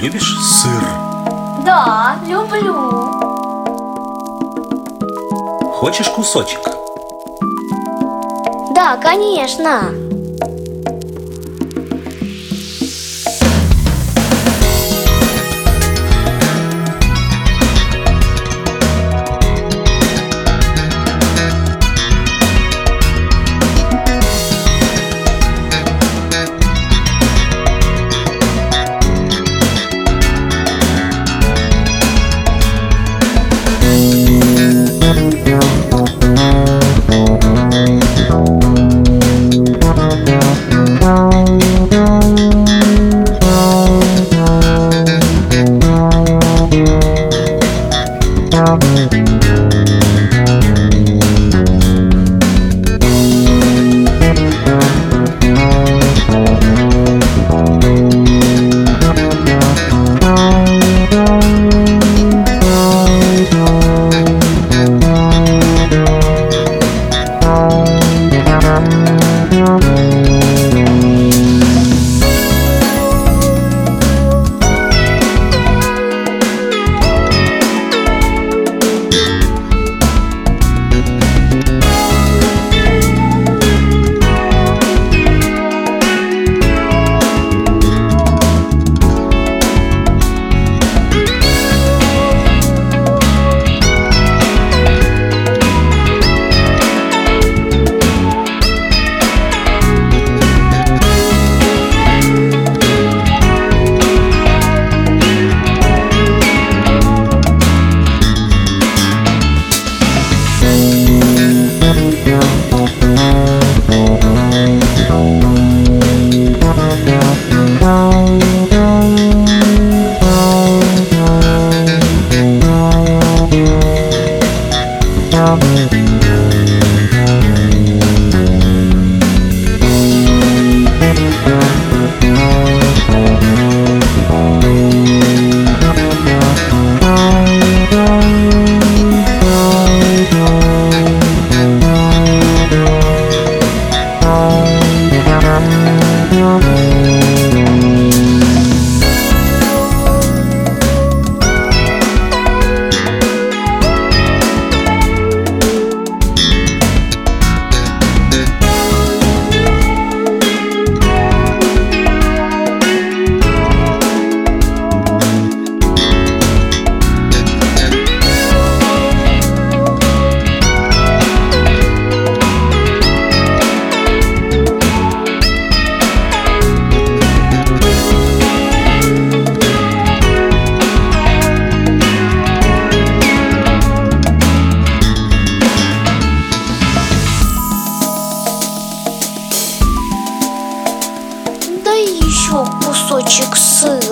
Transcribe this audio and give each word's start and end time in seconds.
любишь 0.00 0.38
сыр? 0.40 0.84
Да, 1.64 2.16
люблю. 2.26 2.74
Хочешь 5.72 6.08
кусочек? 6.08 6.60
Да, 8.74 8.96
конечно. 8.96 9.90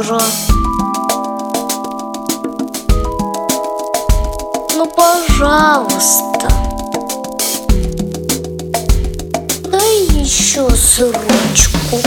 пожалуйста. 0.07 0.53
Ну, 4.77 4.87
пожалуйста. 4.95 6.49
Дай 9.71 10.05
еще 10.13 10.71
срочку. 10.71 12.01